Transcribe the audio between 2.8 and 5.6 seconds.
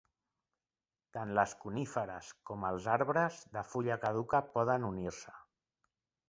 arbres de fulla caduca poden unir-se.